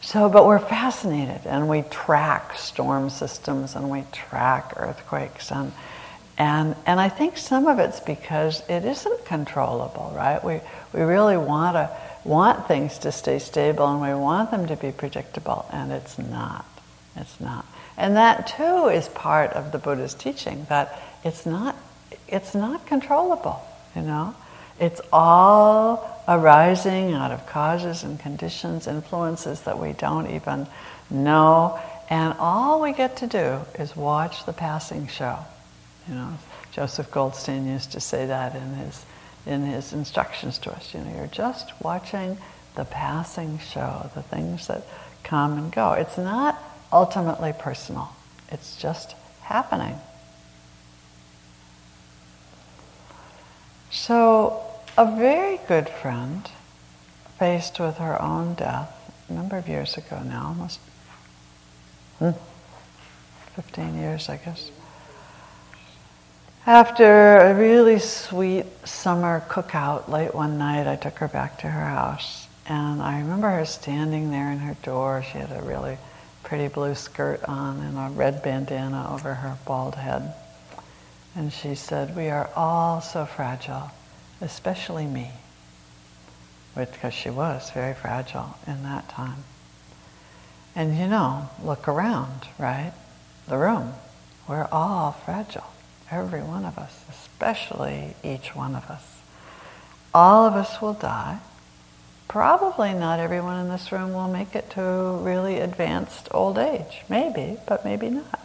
So, 0.00 0.28
but 0.28 0.46
we're 0.46 0.58
fascinated 0.58 1.42
and 1.44 1.68
we 1.68 1.82
track 1.82 2.56
storm 2.58 3.10
systems 3.10 3.76
and 3.76 3.90
we 3.90 4.04
track 4.12 4.72
earthquakes 4.76 5.52
and, 5.52 5.72
And, 6.38 6.76
and 6.86 7.00
I 7.00 7.08
think 7.08 7.36
some 7.36 7.66
of 7.66 7.78
it's 7.80 8.00
because 8.00 8.62
it 8.68 8.84
isn't 8.84 9.24
controllable, 9.24 10.12
right? 10.16 10.42
We, 10.42 10.60
we 10.92 11.02
really 11.02 11.36
want 11.36 11.74
to 11.74 11.90
want 12.24 12.68
things 12.68 12.98
to 12.98 13.12
stay 13.12 13.38
stable 13.38 13.86
and 13.86 14.00
we 14.00 14.14
want 14.14 14.50
them 14.50 14.66
to 14.68 14.76
be 14.76 14.92
predictable, 14.92 15.66
and 15.72 15.90
it's 15.92 16.18
not. 16.18 16.64
It's 17.16 17.40
not. 17.40 17.64
And 17.98 18.16
that 18.16 18.46
too 18.56 18.86
is 18.86 19.08
part 19.08 19.52
of 19.52 19.72
the 19.72 19.78
Buddha's 19.78 20.14
teaching 20.14 20.66
that 20.68 21.02
it's 21.24 21.44
not, 21.44 21.76
it's 22.28 22.54
not 22.54 22.86
controllable, 22.86 23.60
you 23.94 24.02
know? 24.02 24.34
It's 24.80 25.00
all 25.12 26.22
arising 26.28 27.12
out 27.12 27.32
of 27.32 27.44
causes 27.46 28.04
and 28.04 28.18
conditions, 28.20 28.86
influences 28.86 29.62
that 29.62 29.80
we 29.80 29.92
don't 29.94 30.30
even 30.30 30.68
know. 31.10 31.80
And 32.08 32.34
all 32.38 32.80
we 32.80 32.92
get 32.92 33.16
to 33.18 33.26
do 33.26 33.60
is 33.78 33.96
watch 33.96 34.46
the 34.46 34.52
passing 34.52 35.08
show. 35.08 35.36
You 36.08 36.14
know, 36.14 36.38
Joseph 36.70 37.10
Goldstein 37.10 37.66
used 37.66 37.92
to 37.92 38.00
say 38.00 38.26
that 38.26 38.54
in 38.54 38.74
his 38.74 39.04
in 39.46 39.64
his 39.64 39.92
instructions 39.92 40.58
to 40.58 40.70
us. 40.70 40.94
You 40.94 41.00
know, 41.00 41.16
you're 41.16 41.26
just 41.26 41.72
watching 41.80 42.36
the 42.76 42.84
passing 42.84 43.58
show, 43.58 44.10
the 44.14 44.22
things 44.22 44.66
that 44.68 44.82
come 45.24 45.56
and 45.56 45.72
go. 45.72 45.92
It's 45.92 46.18
not 46.18 46.62
ultimately 46.92 47.52
personal. 47.52 48.10
It's 48.50 48.76
just 48.76 49.14
happening. 49.42 49.98
So, 53.90 54.62
a 54.96 55.16
very 55.16 55.58
good 55.68 55.88
friend, 55.88 56.48
faced 57.38 57.80
with 57.80 57.98
her 57.98 58.20
own 58.20 58.54
death, 58.54 58.92
a 59.28 59.32
number 59.32 59.56
of 59.56 59.68
years 59.68 59.96
ago 59.96 60.20
now, 60.22 60.48
almost 60.48 60.80
hmm, 62.18 62.30
15 63.54 63.96
years, 63.96 64.28
I 64.28 64.36
guess. 64.36 64.70
After 66.66 67.38
a 67.38 67.54
really 67.54 67.98
sweet 67.98 68.66
summer 68.86 69.42
cookout 69.48 70.08
late 70.08 70.34
one 70.34 70.58
night, 70.58 70.86
I 70.86 70.96
took 70.96 71.16
her 71.18 71.28
back 71.28 71.58
to 71.60 71.66
her 71.66 71.84
house. 71.86 72.46
And 72.66 73.00
I 73.00 73.20
remember 73.20 73.48
her 73.48 73.64
standing 73.64 74.30
there 74.30 74.52
in 74.52 74.58
her 74.58 74.76
door. 74.82 75.24
She 75.32 75.38
had 75.38 75.50
a 75.50 75.62
really 75.62 75.96
pretty 76.48 76.68
blue 76.68 76.94
skirt 76.94 77.44
on 77.44 77.78
and 77.80 77.98
a 77.98 78.08
red 78.18 78.42
bandana 78.42 79.06
over 79.12 79.34
her 79.34 79.58
bald 79.66 79.94
head. 79.94 80.32
And 81.36 81.52
she 81.52 81.74
said, 81.74 82.16
We 82.16 82.30
are 82.30 82.48
all 82.56 83.02
so 83.02 83.26
fragile, 83.26 83.90
especially 84.40 85.04
me. 85.04 85.30
Because 86.74 87.12
she 87.12 87.28
was 87.28 87.70
very 87.70 87.92
fragile 87.92 88.56
in 88.66 88.82
that 88.84 89.10
time. 89.10 89.44
And 90.74 90.96
you 90.96 91.06
know, 91.06 91.50
look 91.62 91.86
around, 91.86 92.40
right? 92.58 92.92
The 93.46 93.58
room. 93.58 93.92
We're 94.48 94.68
all 94.72 95.12
fragile. 95.26 95.70
Every 96.10 96.42
one 96.42 96.64
of 96.64 96.78
us, 96.78 97.04
especially 97.10 98.14
each 98.24 98.56
one 98.56 98.74
of 98.74 98.88
us. 98.88 99.04
All 100.14 100.46
of 100.46 100.54
us 100.54 100.80
will 100.80 100.94
die. 100.94 101.40
Probably 102.28 102.92
not 102.92 103.20
everyone 103.20 103.58
in 103.58 103.68
this 103.70 103.90
room 103.90 104.12
will 104.12 104.28
make 104.28 104.54
it 104.54 104.70
to 104.72 104.82
really 105.22 105.60
advanced 105.60 106.28
old 106.30 106.58
age. 106.58 107.02
Maybe, 107.08 107.56
but 107.66 107.84
maybe 107.84 108.10
not. 108.10 108.40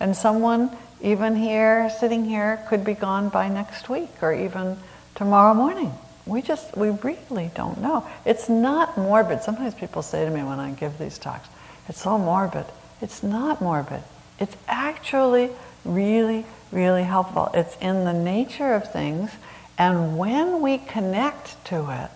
And 0.00 0.16
someone, 0.16 0.76
even 1.00 1.36
here, 1.36 1.90
sitting 2.00 2.24
here, 2.24 2.64
could 2.68 2.84
be 2.84 2.94
gone 2.94 3.28
by 3.28 3.48
next 3.48 3.88
week 3.88 4.10
or 4.20 4.32
even 4.32 4.76
tomorrow 5.14 5.54
morning. 5.54 5.92
We 6.26 6.42
just, 6.42 6.76
we 6.76 6.90
really 6.90 7.50
don't 7.54 7.80
know. 7.80 8.06
It's 8.24 8.48
not 8.48 8.98
morbid. 8.98 9.42
Sometimes 9.42 9.74
people 9.74 10.02
say 10.02 10.24
to 10.24 10.30
me 10.30 10.42
when 10.42 10.58
I 10.58 10.72
give 10.72 10.98
these 10.98 11.18
talks, 11.18 11.48
it's 11.88 12.02
so 12.02 12.18
morbid. 12.18 12.66
It's 13.00 13.22
not 13.22 13.60
morbid. 13.60 14.02
It's 14.38 14.56
actually 14.66 15.50
really, 15.84 16.44
really 16.72 17.04
helpful. 17.04 17.48
It's 17.54 17.76
in 17.80 18.04
the 18.04 18.12
nature 18.12 18.74
of 18.74 18.92
things, 18.92 19.30
and 19.78 20.18
when 20.18 20.60
we 20.60 20.78
connect 20.78 21.64
to 21.66 21.90
it, 21.90 22.10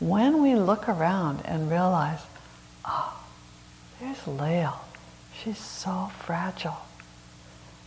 when 0.00 0.42
we 0.42 0.54
look 0.54 0.88
around 0.88 1.42
and 1.44 1.70
realize, 1.70 2.20
oh, 2.84 3.16
there's 4.00 4.26
Lael. 4.26 4.84
She's 5.42 5.58
so 5.58 6.10
fragile. 6.20 6.76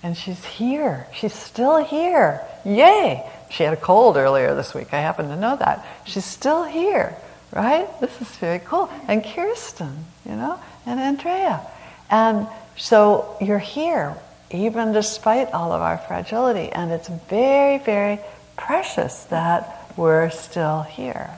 And 0.03 0.15
she's 0.15 0.43
here. 0.45 1.07
She's 1.13 1.33
still 1.33 1.83
here. 1.83 2.41
Yay! 2.65 3.23
She 3.49 3.63
had 3.63 3.73
a 3.73 3.77
cold 3.77 4.17
earlier 4.17 4.55
this 4.55 4.73
week. 4.73 4.93
I 4.93 4.99
happen 4.99 5.29
to 5.29 5.35
know 5.35 5.55
that. 5.57 5.85
She's 6.05 6.25
still 6.25 6.63
here, 6.63 7.15
right? 7.51 7.87
This 7.99 8.21
is 8.21 8.27
very 8.37 8.59
cool. 8.59 8.89
And 9.07 9.23
Kirsten, 9.23 10.05
you 10.25 10.35
know, 10.35 10.59
and 10.85 10.99
Andrea. 10.99 11.65
And 12.09 12.47
so 12.77 13.37
you're 13.41 13.59
here 13.59 14.15
even 14.51 14.93
despite 14.93 15.51
all 15.51 15.71
of 15.71 15.81
our 15.81 15.97
fragility. 15.97 16.71
And 16.71 16.91
it's 16.91 17.07
very, 17.07 17.79
very 17.79 18.19
precious 18.55 19.25
that 19.25 19.91
we're 19.97 20.29
still 20.29 20.83
here. 20.83 21.29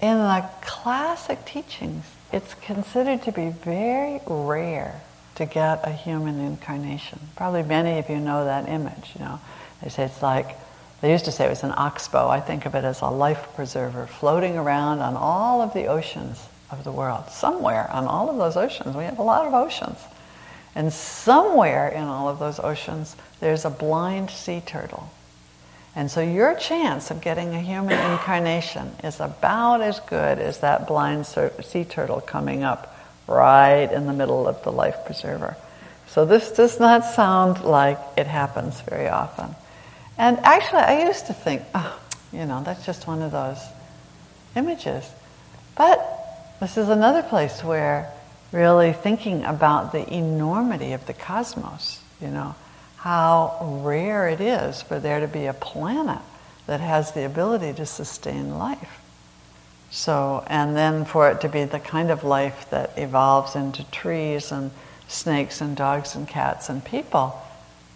In 0.00 0.18
the 0.18 0.44
classic 0.60 1.44
teachings, 1.44 2.04
it's 2.32 2.54
considered 2.54 3.22
to 3.22 3.32
be 3.32 3.50
very 3.50 4.20
rare 4.26 5.00
to 5.34 5.46
get 5.46 5.86
a 5.86 5.90
human 5.90 6.38
incarnation. 6.40 7.18
Probably 7.36 7.62
many 7.62 7.98
of 7.98 8.08
you 8.08 8.18
know 8.18 8.44
that 8.44 8.68
image, 8.68 9.12
you 9.18 9.24
know. 9.24 9.40
They 9.82 9.88
say 9.88 10.04
it's 10.04 10.22
like 10.22 10.56
they 11.00 11.10
used 11.10 11.24
to 11.24 11.32
say 11.32 11.46
it 11.46 11.50
was 11.50 11.62
an 11.62 11.74
oxbow. 11.76 12.28
I 12.28 12.40
think 12.40 12.66
of 12.66 12.74
it 12.74 12.84
as 12.84 13.00
a 13.00 13.06
life 13.06 13.48
preserver 13.54 14.06
floating 14.06 14.56
around 14.56 15.00
on 15.00 15.16
all 15.16 15.62
of 15.62 15.72
the 15.72 15.86
oceans 15.86 16.48
of 16.70 16.84
the 16.84 16.92
world. 16.92 17.30
Somewhere 17.30 17.90
on 17.90 18.06
all 18.06 18.28
of 18.28 18.36
those 18.36 18.56
oceans, 18.56 18.96
we 18.96 19.04
have 19.04 19.18
a 19.18 19.22
lot 19.22 19.46
of 19.46 19.54
oceans. 19.54 19.98
And 20.74 20.92
somewhere 20.92 21.88
in 21.88 22.04
all 22.04 22.28
of 22.28 22.38
those 22.38 22.60
oceans, 22.60 23.16
there's 23.40 23.64
a 23.64 23.70
blind 23.70 24.30
sea 24.30 24.60
turtle. 24.64 25.10
And 25.98 26.08
so 26.08 26.20
your 26.20 26.54
chance 26.54 27.10
of 27.10 27.20
getting 27.20 27.56
a 27.56 27.60
human 27.60 27.98
incarnation 28.12 28.94
is 29.02 29.18
about 29.18 29.80
as 29.80 29.98
good 29.98 30.38
as 30.38 30.60
that 30.60 30.86
blind 30.86 31.26
sea 31.26 31.84
turtle 31.84 32.20
coming 32.20 32.62
up 32.62 32.96
right 33.26 33.90
in 33.90 34.06
the 34.06 34.12
middle 34.12 34.46
of 34.46 34.62
the 34.62 34.70
life 34.70 34.94
preserver. 35.06 35.56
So 36.06 36.24
this 36.24 36.52
does 36.52 36.78
not 36.78 37.04
sound 37.04 37.64
like 37.64 37.98
it 38.16 38.28
happens 38.28 38.80
very 38.82 39.08
often. 39.08 39.56
And 40.16 40.38
actually, 40.44 40.82
I 40.82 41.04
used 41.08 41.26
to 41.26 41.34
think, 41.34 41.62
oh, 41.74 41.98
you 42.32 42.46
know, 42.46 42.62
that's 42.62 42.86
just 42.86 43.08
one 43.08 43.20
of 43.20 43.32
those 43.32 43.58
images. 44.54 45.04
But 45.76 45.98
this 46.60 46.76
is 46.76 46.90
another 46.90 47.24
place 47.24 47.64
where 47.64 48.08
really 48.52 48.92
thinking 48.92 49.44
about 49.44 49.90
the 49.90 50.08
enormity 50.14 50.92
of 50.92 51.04
the 51.06 51.12
cosmos, 51.12 52.00
you 52.20 52.28
know, 52.28 52.54
how 52.98 53.80
rare 53.82 54.28
it 54.28 54.40
is 54.40 54.82
for 54.82 54.98
there 54.98 55.20
to 55.20 55.28
be 55.28 55.46
a 55.46 55.54
planet 55.54 56.20
that 56.66 56.80
has 56.80 57.12
the 57.12 57.24
ability 57.24 57.72
to 57.74 57.86
sustain 57.86 58.58
life. 58.58 59.00
So, 59.90 60.44
and 60.48 60.76
then 60.76 61.04
for 61.04 61.30
it 61.30 61.40
to 61.40 61.48
be 61.48 61.64
the 61.64 61.80
kind 61.80 62.10
of 62.10 62.24
life 62.24 62.68
that 62.70 62.98
evolves 62.98 63.56
into 63.56 63.88
trees 63.90 64.52
and 64.52 64.70
snakes 65.06 65.60
and 65.60 65.76
dogs 65.76 66.14
and 66.14 66.28
cats 66.28 66.68
and 66.68 66.84
people 66.84 67.40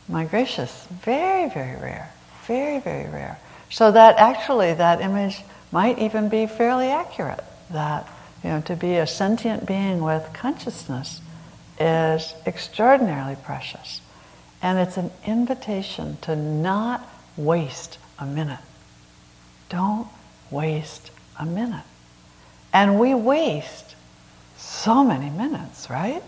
my 0.09 0.25
gracious, 0.25 0.87
very, 0.91 1.49
very 1.49 1.81
rare. 1.81 2.11
Very, 2.47 2.81
very 2.81 3.09
rare. 3.09 3.39
So 3.71 3.93
that 3.93 4.17
actually 4.19 4.75
that 4.75 5.01
image 5.01 5.41
might 5.71 5.99
even 5.99 6.29
be 6.29 6.47
fairly 6.47 6.89
accurate. 6.89 7.43
That, 7.71 8.07
you 8.43 8.51
know, 8.51 8.61
to 8.63 8.77
be 8.77 8.97
a 8.97 9.07
sentient 9.07 9.67
being 9.67 10.03
with 10.03 10.29
consciousness 10.35 11.21
is 11.79 12.35
extraordinarily 12.47 13.37
precious. 13.37 14.01
And 14.63 14.79
it's 14.79 14.97
an 14.97 15.11
invitation 15.27 16.19
to 16.23 16.37
not 16.37 17.07
waste 17.37 17.99
a 18.19 18.25
minute. 18.25 18.61
Don't 19.69 20.07
waste 20.51 21.11
a 21.39 21.45
minute. 21.45 21.85
And 22.73 22.99
we 23.01 23.15
waste 23.15 23.97
so 24.57 25.03
many 25.03 25.29
minutes, 25.31 25.91
right? 25.91 26.23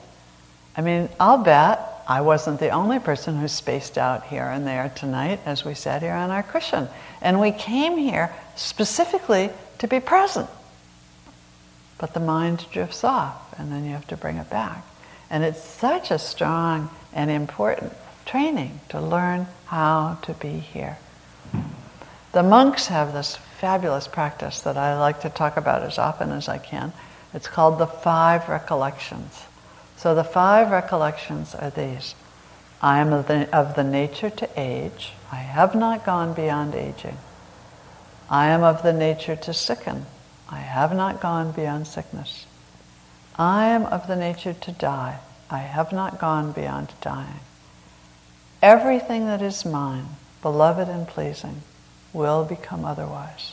I 0.77 0.81
mean, 0.83 1.09
I'll 1.21 1.39
bet 1.39 2.03
I 2.09 2.21
wasn't 2.21 2.59
the 2.59 2.71
only 2.71 2.99
person 2.99 3.39
who 3.39 3.49
spaced 3.49 3.97
out 3.97 4.25
here 4.25 4.45
and 4.45 4.67
there 4.67 4.93
tonight 4.95 5.41
as 5.47 5.65
we 5.65 5.75
sat 5.75 6.03
here 6.03 6.13
on 6.13 6.31
our 6.31 6.43
cushion. 6.43 6.89
And 7.23 7.41
we 7.41 7.53
came 7.53 7.97
here 7.97 8.35
specifically 8.57 9.51
to 9.79 9.89
be 9.89 10.01
present. 10.01 10.51
But 11.97 12.13
the 12.13 12.21
mind 12.21 12.67
drifts 12.73 13.05
off, 13.05 13.59
and 13.59 13.71
then 13.71 13.85
you 13.85 13.93
have 13.93 14.07
to 14.09 14.17
bring 14.17 14.37
it 14.37 14.51
back. 14.51 14.85
And 15.31 15.45
it's 15.45 15.63
such 15.63 16.11
a 16.11 16.19
strong 16.19 16.91
and 17.15 17.31
important 17.31 17.93
training 18.25 18.81
to 18.89 19.01
learn 19.01 19.47
how 19.67 20.19
to 20.23 20.33
be 20.35 20.59
here. 20.59 20.99
The 22.33 22.43
monks 22.43 22.89
have 22.89 23.13
this 23.13 23.37
fabulous 23.37 24.09
practice 24.09 24.61
that 24.61 24.77
I 24.77 24.99
like 24.99 25.21
to 25.21 25.31
talk 25.31 25.57
about 25.57 25.83
as 25.83 25.99
often 25.99 26.33
as 26.33 26.49
I 26.49 26.59
can. 26.59 26.93
It's 27.33 27.49
called 27.49 27.79
the 27.79 27.87
five 27.87 28.49
recollections. 28.49 29.45
So 29.97 30.15
the 30.15 30.25
five 30.25 30.71
recollections 30.71 31.55
are 31.55 31.71
these 31.71 32.15
I 32.83 32.99
am 32.99 33.13
of 33.13 33.29
the, 33.29 33.49
of 33.57 33.77
the 33.77 33.85
nature 33.85 34.29
to 34.29 34.49
age, 34.57 35.13
I 35.33 35.37
have 35.37 35.75
not 35.75 36.05
gone 36.05 36.35
beyond 36.35 36.75
aging. 36.75 37.17
I 38.29 38.49
am 38.49 38.63
of 38.63 38.83
the 38.83 38.93
nature 38.93 39.37
to 39.37 39.55
sicken, 39.55 40.05
I 40.51 40.59
have 40.59 40.95
not 40.95 41.21
gone 41.21 41.53
beyond 41.53 41.87
sickness. 41.87 42.47
I 43.37 43.67
am 43.67 43.87
of 43.87 44.07
the 44.07 44.17
nature 44.17 44.53
to 44.53 44.73
die. 44.73 45.19
I 45.51 45.59
have 45.59 45.93
not 45.93 46.21
gone 46.21 46.53
beyond 46.53 46.93
dying. 47.01 47.41
Everything 48.65 49.27
that 49.27 49.43
is 49.43 49.67
mine, 49.67 50.07
beloved 50.41 50.89
and 50.89 51.07
pleasing, 51.07 51.61
will 52.15 52.47
become 52.47 52.87
otherwise. 52.87 53.53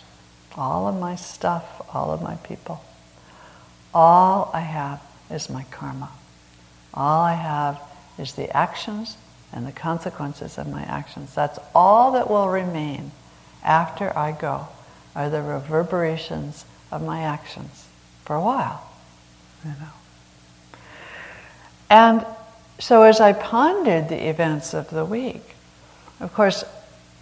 All 0.56 0.88
of 0.88 0.98
my 0.98 1.18
stuff, 1.18 1.82
all 1.94 2.12
of 2.12 2.22
my 2.22 2.36
people. 2.36 2.82
All 3.94 4.50
I 4.54 4.62
have 4.62 5.02
is 5.30 5.50
my 5.50 5.64
karma. 5.64 6.10
All 6.94 7.24
I 7.24 7.34
have 7.34 7.82
is 8.18 8.36
the 8.36 8.56
actions 8.56 9.18
and 9.52 9.68
the 9.68 9.74
consequences 9.74 10.58
of 10.58 10.70
my 10.70 10.84
actions. 10.84 11.36
That's 11.36 11.60
all 11.76 12.14
that 12.14 12.30
will 12.30 12.48
remain 12.48 13.12
after 13.66 14.18
I 14.18 14.32
go, 14.32 14.70
are 15.14 15.30
the 15.30 15.42
reverberations 15.42 16.64
of 16.90 17.04
my 17.04 17.24
actions 17.24 17.86
for 18.24 18.38
a 18.38 18.42
while, 18.42 18.90
you 19.66 19.72
know. 19.72 20.80
And 21.90 22.26
so 22.82 23.04
as 23.04 23.22
I 23.22 23.34
pondered 23.34 24.10
the 24.10 24.28
events 24.28 24.74
of 24.74 24.90
the 24.90 25.06
week, 25.06 25.56
of 26.20 26.34
course, 26.34 26.64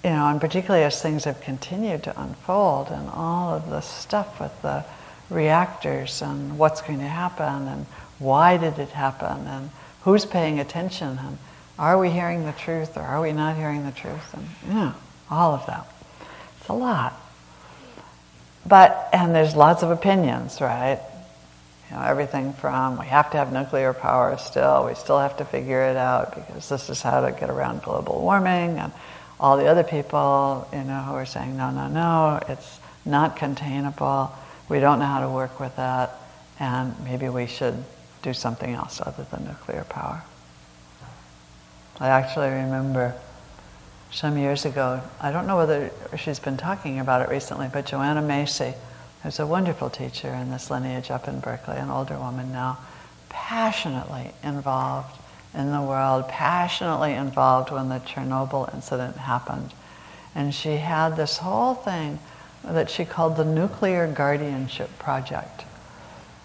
you 0.05 0.09
know, 0.09 0.27
and 0.27 0.39
particularly 0.39 0.85
as 0.85 1.01
things 1.01 1.25
have 1.25 1.41
continued 1.41 2.03
to 2.03 2.21
unfold 2.21 2.87
and 2.87 3.09
all 3.09 3.53
of 3.53 3.69
the 3.69 3.81
stuff 3.81 4.39
with 4.39 4.61
the 4.61 4.85
reactors 5.29 6.21
and 6.21 6.57
what's 6.57 6.81
going 6.81 6.99
to 6.99 7.07
happen 7.07 7.67
and 7.67 7.85
why 8.19 8.55
did 8.55 8.79
it 8.79 8.89
happen 8.89 9.45
and 9.47 9.69
who's 10.03 10.25
paying 10.25 10.61
attention 10.61 11.19
and 11.21 11.37
are 11.77 11.99
we 11.99 12.09
hearing 12.09 12.45
the 12.45 12.53
truth 12.53 12.95
or 12.95 13.01
are 13.01 13.21
we 13.21 13.33
not 13.33 13.57
hearing 13.57 13.85
the 13.85 13.91
truth 13.91 14.33
and 14.33 14.47
yeah, 14.69 14.93
all 15.29 15.53
of 15.53 15.65
that. 15.65 15.85
It's 16.59 16.69
a 16.69 16.73
lot. 16.73 17.13
But 18.65 19.09
and 19.11 19.35
there's 19.35 19.55
lots 19.57 19.83
of 19.83 19.91
opinions, 19.91 20.61
right? 20.61 21.01
You 21.89 21.95
know, 21.95 22.03
everything 22.03 22.53
from 22.53 22.99
we 22.99 23.07
have 23.07 23.31
to 23.31 23.37
have 23.37 23.51
nuclear 23.51 23.93
power 23.93 24.37
still, 24.37 24.85
we 24.85 24.95
still 24.95 25.19
have 25.19 25.37
to 25.37 25.45
figure 25.45 25.81
it 25.81 25.97
out 25.97 26.35
because 26.35 26.69
this 26.69 26.89
is 26.89 27.01
how 27.01 27.21
to 27.21 27.31
get 27.31 27.49
around 27.49 27.81
global 27.81 28.21
warming 28.21 28.77
and 28.77 28.91
all 29.39 29.57
the 29.57 29.67
other 29.67 29.83
people, 29.83 30.67
you 30.73 30.83
know, 30.83 31.01
who 31.01 31.13
are 31.13 31.25
saying 31.25 31.55
no, 31.57 31.71
no, 31.71 31.87
no, 31.87 32.39
it's 32.47 32.79
not 33.05 33.37
containable. 33.37 34.31
We 34.67 34.79
don't 34.79 34.99
know 34.99 35.05
how 35.05 35.21
to 35.21 35.29
work 35.29 35.59
with 35.59 35.75
that, 35.77 36.11
and 36.59 36.93
maybe 37.03 37.29
we 37.29 37.47
should 37.47 37.83
do 38.21 38.33
something 38.33 38.71
else 38.73 39.01
other 39.01 39.25
than 39.31 39.45
nuclear 39.45 39.85
power. 39.85 40.21
I 41.99 42.09
actually 42.09 42.49
remember 42.49 43.15
some 44.11 44.37
years 44.37 44.65
ago, 44.65 45.01
I 45.21 45.31
don't 45.31 45.47
know 45.47 45.57
whether 45.57 45.91
she's 46.17 46.39
been 46.39 46.57
talking 46.57 46.99
about 46.99 47.21
it 47.21 47.29
recently, 47.29 47.69
but 47.71 47.85
Joanna 47.85 48.21
Macy, 48.21 48.73
who's 49.23 49.39
a 49.39 49.47
wonderful 49.47 49.89
teacher 49.89 50.29
in 50.29 50.51
this 50.51 50.71
lineage 50.71 51.11
up 51.11 51.27
in 51.27 51.39
Berkeley, 51.39 51.77
an 51.77 51.89
older 51.89 52.17
woman 52.17 52.51
now, 52.51 52.77
passionately 53.29 54.31
involved 54.43 55.15
in 55.53 55.71
the 55.71 55.81
world, 55.81 56.27
passionately 56.27 57.13
involved 57.13 57.71
when 57.71 57.89
the 57.89 57.99
Chernobyl 57.99 58.73
incident 58.73 59.17
happened. 59.17 59.73
And 60.35 60.53
she 60.53 60.77
had 60.77 61.15
this 61.15 61.37
whole 61.37 61.73
thing 61.73 62.19
that 62.63 62.89
she 62.89 63.05
called 63.05 63.35
the 63.35 63.45
Nuclear 63.45 64.07
Guardianship 64.07 64.89
Project. 64.99 65.63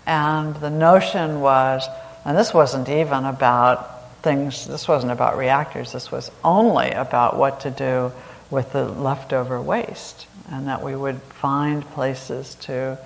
And 0.07 0.55
the 0.57 0.71
notion 0.71 1.41
was, 1.41 1.87
and 2.25 2.37
this 2.37 2.55
wasn't 2.55 2.89
even 2.89 3.25
about 3.25 4.23
things, 4.23 4.67
this 4.67 4.89
wasn't 4.89 5.13
about 5.13 5.37
reactors, 5.37 5.93
this 5.93 6.11
was 6.11 6.31
only 6.43 6.91
about 6.91 7.37
what 7.37 7.61
to 7.61 7.71
do 7.71 8.13
with 8.51 8.73
the 8.73 8.85
leftover 8.85 9.61
waste. 9.61 10.27
And 10.51 10.69
that 10.69 10.83
we 10.83 10.95
would 10.95 11.21
find 11.23 11.85
places 11.93 12.55
to 12.57 12.99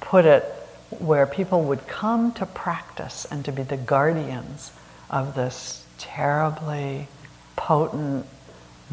put 0.00 0.24
it 0.24 0.42
where 0.90 1.26
people 1.26 1.64
would 1.64 1.86
come 1.86 2.32
to 2.32 2.46
practice 2.46 3.26
and 3.30 3.44
to 3.44 3.52
be 3.52 3.62
the 3.62 3.76
guardians 3.76 4.72
of 5.10 5.34
this 5.34 5.84
terribly 5.98 7.08
potent, 7.56 8.26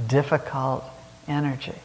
difficult 0.08 0.84
energy. 1.28 1.76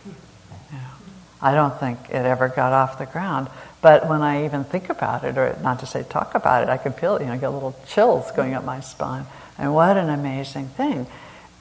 I 1.41 1.55
don't 1.55 1.79
think 1.79 1.99
it 2.09 2.15
ever 2.15 2.49
got 2.49 2.73
off 2.73 2.99
the 2.99 3.07
ground. 3.07 3.49
But 3.81 4.09
when 4.09 4.23
I 4.23 4.45
even 4.45 4.65
think 4.65 4.91
about 4.91 5.23
it, 5.25 5.39
or 5.39 5.57
not 5.63 5.81
to 5.81 5.87
say 5.87 6.03
talk 6.03 6.35
about 6.35 6.65
it, 6.65 6.69
I 6.69 6.79
can 6.79 6.93
feel, 6.93 7.21
you 7.21 7.27
know, 7.27 7.39
get 7.39 7.51
little 7.51 7.77
chills 7.87 8.31
going 8.33 8.55
up 8.55 8.65
my 8.65 8.81
spine. 8.81 9.25
And 9.57 9.73
what 9.73 9.97
an 9.97 10.09
amazing 10.09 10.69
thing. 10.69 11.07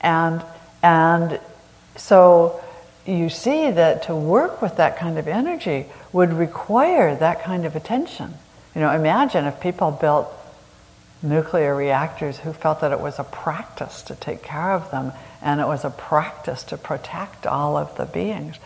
And, 0.02 0.44
and 0.82 1.40
so 1.96 2.64
you 3.08 3.30
see 3.30 3.72
that 3.72 4.04
to 4.04 4.16
work 4.16 4.62
with 4.62 4.78
that 4.78 4.98
kind 4.98 5.18
of 5.18 5.28
energy 5.28 5.86
would 6.12 6.34
require 6.34 7.16
that 7.16 7.44
kind 7.44 7.66
of 7.66 7.76
attention. 7.76 8.34
You 8.76 8.82
know, 8.82 8.92
imagine 8.92 9.46
if 9.46 9.60
people 9.60 9.92
built 9.92 10.32
nuclear 11.24 11.76
reactors 11.76 12.38
who 12.38 12.54
felt 12.54 12.82
that 12.82 12.92
it 12.92 13.00
was 13.00 13.18
a 13.18 13.24
practice 13.24 14.04
to 14.04 14.16
take 14.16 14.44
care 14.44 14.72
of 14.74 14.92
them 14.92 15.12
and 15.42 15.60
it 15.60 15.68
was 15.68 15.86
a 15.86 15.90
practice 15.90 16.64
to 16.66 16.78
protect 16.78 17.48
all 17.48 17.78
of 17.78 17.96
the 17.98 18.06
beings. 18.06 18.58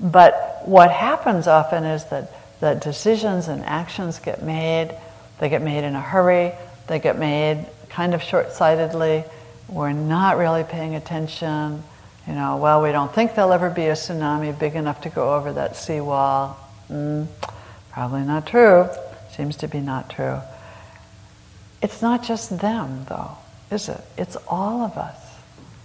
But 0.00 0.62
what 0.64 0.90
happens 0.90 1.46
often 1.46 1.84
is 1.84 2.04
that, 2.06 2.32
that 2.60 2.82
decisions 2.82 3.48
and 3.48 3.64
actions 3.64 4.18
get 4.18 4.42
made, 4.42 4.94
they 5.38 5.48
get 5.48 5.62
made 5.62 5.84
in 5.84 5.94
a 5.94 6.00
hurry, 6.00 6.52
they 6.88 6.98
get 6.98 7.18
made 7.18 7.66
kind 7.88 8.14
of 8.14 8.22
short 8.22 8.52
sightedly, 8.52 9.24
we're 9.68 9.92
not 9.92 10.36
really 10.36 10.64
paying 10.64 10.94
attention. 10.94 11.82
You 12.26 12.34
know, 12.34 12.56
well, 12.56 12.82
we 12.82 12.90
don't 12.92 13.12
think 13.12 13.34
there'll 13.34 13.52
ever 13.52 13.70
be 13.70 13.86
a 13.86 13.92
tsunami 13.92 14.58
big 14.58 14.76
enough 14.76 15.02
to 15.02 15.10
go 15.10 15.34
over 15.34 15.52
that 15.52 15.76
seawall. 15.76 16.56
Mm, 16.90 17.26
probably 17.90 18.22
not 18.22 18.46
true. 18.46 18.88
Seems 19.30 19.56
to 19.56 19.68
be 19.68 19.80
not 19.80 20.08
true. 20.08 20.38
It's 21.82 22.00
not 22.00 22.22
just 22.22 22.58
them, 22.58 23.04
though, 23.08 23.32
is 23.70 23.88
it? 23.88 24.00
It's 24.16 24.36
all 24.48 24.82
of 24.82 24.96
us. 24.96 25.18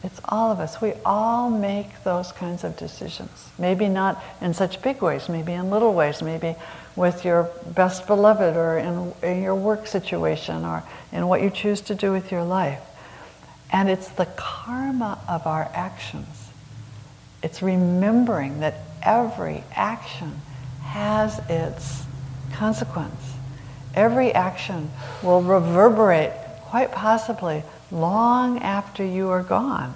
It's 0.04 0.22
all 0.26 0.52
of 0.52 0.60
us. 0.62 0.80
We 0.80 0.94
all 1.04 1.50
make 1.50 2.04
those 2.04 2.32
kinds 2.32 2.64
of 2.64 2.78
decisions. 2.78 3.50
Maybe 3.58 3.90
not 3.90 4.24
in 4.40 4.54
such 4.54 4.82
big 4.82 5.02
ways, 5.02 5.28
maybe 5.28 5.52
in 5.52 5.70
little 5.70 5.94
ways, 5.94 6.22
maybe 6.22 6.56
with 6.96 7.26
your 7.26 7.50
best 7.76 8.08
beloved 8.08 8.56
or 8.56 8.78
in, 8.78 9.14
in, 9.22 9.44
your 9.44 9.56
work 9.56 9.88
situation 9.88 10.64
or 10.64 10.84
in 11.12 11.28
what 11.28 11.42
you 11.42 11.50
choose 11.50 11.82
to 11.82 11.96
do 11.96 12.14
with 12.14 12.32
your 12.32 12.44
life. 12.44 12.80
And 13.72 13.90
it's 13.90 14.10
the 14.10 14.26
karma 14.26 15.20
of 15.28 15.46
our 15.46 15.70
actions. 15.74 16.50
It's 17.44 17.62
remembering 17.62 18.62
that 18.62 18.76
every 19.02 19.64
action 19.76 20.42
has 20.84 21.40
its 21.50 22.04
consequence 22.54 23.30
every 23.96 24.34
action 24.34 24.90
will 25.24 25.42
reverberate 25.42 26.32
quite 26.64 26.92
possibly 26.92 27.64
long 27.92 28.60
after 28.60 29.04
you 29.04 29.30
are 29.30 29.44
gone. 29.44 29.94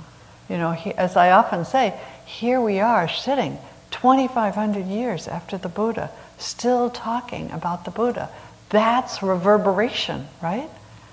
You 0.50 0.58
know, 0.58 0.72
he, 0.72 0.94
as 0.94 1.16
I 1.16 1.32
often 1.32 1.66
say, 1.66 1.94
here 2.26 2.60
we 2.60 2.80
are 2.80 3.08
sitting 3.08 3.58
2,500 3.92 4.86
years 4.86 5.28
after 5.28 5.58
the 5.58 5.70
Buddha, 5.70 6.10
still 6.38 6.90
talking 6.90 7.52
about 7.52 7.86
the 7.86 7.92
Buddha. 7.92 8.30
That's 8.70 9.22
reverberation, 9.22 10.28
right? 10.42 10.70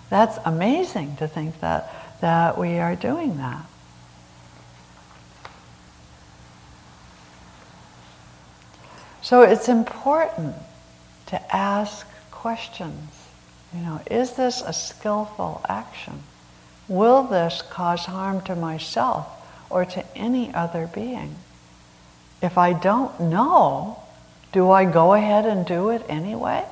That's 0.09 0.39
amazing 0.45 1.17
to 1.17 1.29
think 1.29 1.61
that, 1.61 1.93
that 2.21 2.59
we 2.59 2.79
are 2.79 2.97
doing 2.97 3.39
that. 3.39 3.65
So 9.23 9.43
it's 9.43 9.69
important 9.69 10.55
to 11.27 11.57
ask 11.57 12.07
questions. 12.31 13.11
You 13.75 13.83
know, 13.83 14.01
is 14.11 14.33
this 14.33 14.63
a 14.63 14.73
skillful 14.73 15.61
action? 15.69 16.23
Will 16.89 17.23
this 17.23 17.63
cause 17.63 18.07
harm 18.07 18.41
to 18.43 18.57
myself 18.57 19.27
or 19.71 19.85
to 19.85 20.17
any 20.17 20.53
other 20.53 20.91
being? 20.93 21.37
If 22.43 22.59
I 22.59 22.73
don't 22.73 23.21
know, 23.21 24.03
do 24.53 24.71
I 24.71 24.85
go 24.85 25.15
ahead 25.15 25.47
and 25.47 25.65
do 25.65 25.91
it 25.91 26.03
anyway? 26.09 26.65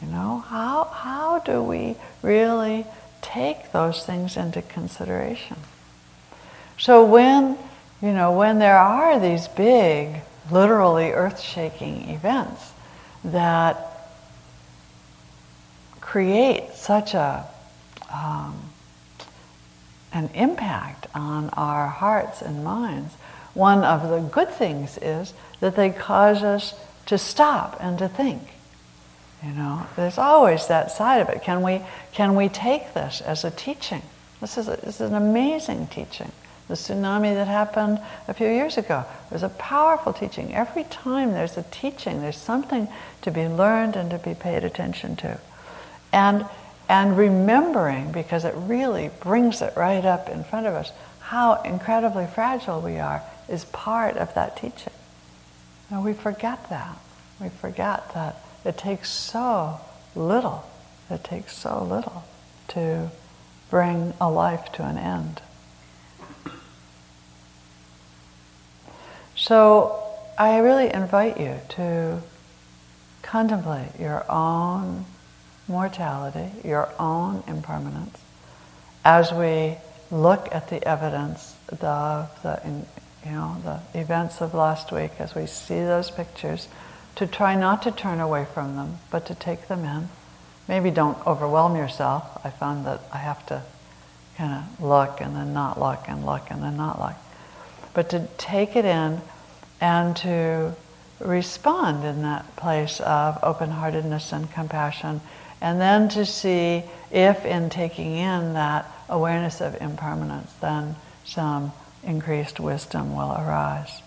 You 0.00 0.08
know, 0.08 0.44
how, 0.46 0.84
how 0.84 1.40
do 1.40 1.62
we 1.62 1.96
really 2.22 2.86
take 3.24 3.72
those 3.72 4.04
things 4.04 4.36
into 4.36 4.62
consideration? 4.62 5.56
So 6.78 7.04
when, 7.04 7.58
you 8.02 8.12
know, 8.12 8.32
when 8.32 8.58
there 8.58 8.78
are 8.78 9.18
these 9.18 9.48
big, 9.48 10.20
literally 10.50 11.10
earth-shaking 11.12 12.10
events 12.10 12.72
that 13.24 13.76
create 16.00 16.74
such 16.74 17.14
a 17.14 17.46
um, 18.12 18.70
an 20.14 20.30
impact 20.34 21.08
on 21.14 21.50
our 21.50 21.88
hearts 21.88 22.40
and 22.40 22.64
minds. 22.64 23.12
One 23.52 23.84
of 23.84 24.08
the 24.08 24.20
good 24.20 24.50
things 24.50 24.96
is 24.98 25.34
that 25.60 25.76
they 25.76 25.90
cause 25.90 26.42
us 26.42 26.74
to 27.06 27.18
stop 27.18 27.76
and 27.80 27.98
to 27.98 28.08
think. 28.08 28.42
You 29.44 29.52
know, 29.52 29.86
there's 29.96 30.16
always 30.16 30.68
that 30.68 30.90
side 30.90 31.20
of 31.20 31.28
it. 31.28 31.42
Can 31.42 31.60
we 31.62 31.82
can 32.12 32.34
we 32.34 32.48
take 32.48 32.94
this 32.94 33.20
as 33.20 33.44
a 33.44 33.50
teaching? 33.50 34.02
This 34.40 34.56
is 34.56 34.68
a, 34.68 34.76
this 34.76 35.00
is 35.00 35.08
an 35.10 35.14
amazing 35.14 35.86
teaching 35.88 36.30
The 36.68 36.74
tsunami 36.74 37.34
that 37.34 37.46
happened 37.46 38.00
a 38.26 38.34
few 38.34 38.48
years 38.48 38.78
ago 38.78 39.04
was 39.30 39.42
a 39.42 39.50
powerful 39.50 40.12
teaching. 40.12 40.54
Every 40.54 40.84
time 40.84 41.32
there's 41.32 41.58
a 41.58 41.62
teaching, 41.64 42.20
there's 42.20 42.38
something 42.38 42.88
to 43.22 43.30
be 43.30 43.46
learned 43.46 43.96
and 43.96 44.10
to 44.10 44.18
be 44.18 44.34
paid 44.34 44.64
attention 44.64 45.16
to. 45.16 45.38
And, 46.12 46.46
and 46.88 47.16
remembering, 47.16 48.12
because 48.12 48.44
it 48.44 48.54
really 48.56 49.10
brings 49.20 49.60
it 49.60 49.74
right 49.76 50.04
up 50.04 50.28
in 50.30 50.44
front 50.44 50.66
of 50.66 50.74
us, 50.74 50.90
how 51.20 51.60
incredibly 51.62 52.26
fragile 52.26 52.80
we 52.80 52.98
are 52.98 53.22
is 53.48 53.64
part 53.66 54.16
of 54.16 54.32
that 54.34 54.56
teaching. 54.56 54.92
And 55.90 56.02
we 56.02 56.14
forget 56.14 56.70
that. 56.70 56.96
We 57.40 57.50
forget 57.50 58.14
that 58.14 58.43
it 58.64 58.76
takes 58.78 59.10
so 59.10 59.80
little, 60.14 60.64
it 61.10 61.22
takes 61.24 61.56
so 61.56 61.82
little 61.82 62.24
to 62.68 63.10
bring 63.70 64.14
a 64.20 64.30
life 64.30 64.72
to 64.72 64.82
an 64.84 64.98
end. 64.98 65.42
So 69.36 70.00
I 70.38 70.58
really 70.58 70.92
invite 70.92 71.38
you 71.38 71.60
to 71.70 72.22
contemplate 73.22 73.98
your 73.98 74.24
own 74.30 75.04
mortality, 75.68 76.50
your 76.66 76.92
own 76.98 77.42
impermanence, 77.46 78.18
as 79.04 79.32
we 79.32 79.76
look 80.10 80.48
at 80.52 80.68
the 80.68 80.86
evidence 80.86 81.56
of 81.68 81.80
the, 81.80 82.60
you 83.24 83.30
know, 83.30 83.56
the 83.64 83.98
events 83.98 84.40
of 84.40 84.54
last 84.54 84.92
week, 84.92 85.12
as 85.18 85.34
we 85.34 85.46
see 85.46 85.80
those 85.80 86.10
pictures, 86.10 86.68
to 87.16 87.26
try 87.26 87.54
not 87.54 87.82
to 87.82 87.90
turn 87.90 88.20
away 88.20 88.46
from 88.52 88.76
them, 88.76 88.98
but 89.10 89.26
to 89.26 89.34
take 89.34 89.68
them 89.68 89.84
in. 89.84 90.08
Maybe 90.66 90.90
don't 90.90 91.24
overwhelm 91.26 91.76
yourself. 91.76 92.40
I 92.44 92.50
found 92.50 92.86
that 92.86 93.00
I 93.12 93.18
have 93.18 93.44
to 93.46 93.62
kind 94.36 94.52
of 94.52 94.84
look 94.84 95.20
and 95.20 95.36
then 95.36 95.52
not 95.52 95.78
look 95.78 96.04
and 96.08 96.24
look 96.26 96.50
and 96.50 96.62
then 96.62 96.76
not 96.76 97.00
look. 97.00 97.14
But 97.92 98.10
to 98.10 98.26
take 98.38 98.74
it 98.74 98.84
in 98.84 99.20
and 99.80 100.16
to 100.18 100.74
respond 101.20 102.04
in 102.04 102.22
that 102.22 102.56
place 102.56 103.00
of 103.00 103.38
open 103.42 103.70
heartedness 103.70 104.32
and 104.32 104.50
compassion, 104.50 105.20
and 105.60 105.80
then 105.80 106.08
to 106.10 106.26
see 106.26 106.82
if 107.10 107.44
in 107.44 107.70
taking 107.70 108.16
in 108.16 108.54
that 108.54 108.90
awareness 109.08 109.60
of 109.60 109.80
impermanence, 109.80 110.52
then 110.60 110.96
some 111.24 111.72
increased 112.02 112.58
wisdom 112.58 113.14
will 113.14 113.32
arise. 113.32 114.02